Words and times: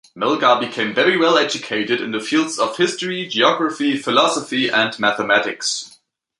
Melgar 0.17 0.59
became 0.59 0.95
very 0.95 1.15
well 1.15 1.37
educated 1.37 2.01
in 2.01 2.09
the 2.09 2.19
fields 2.19 2.57
of 2.57 2.75
history, 2.75 3.27
geography, 3.27 3.95
philosophy 3.97 4.67
and 4.67 4.97
mathematics. 4.97 5.99